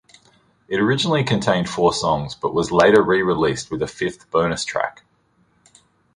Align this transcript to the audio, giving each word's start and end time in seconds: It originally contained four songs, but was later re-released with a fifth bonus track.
It 0.67 0.79
originally 0.79 1.23
contained 1.23 1.69
four 1.69 1.93
songs, 1.93 2.33
but 2.33 2.55
was 2.55 2.71
later 2.71 3.03
re-released 3.03 3.69
with 3.69 3.83
a 3.83 3.87
fifth 3.87 4.31
bonus 4.31 4.65
track. 4.65 5.03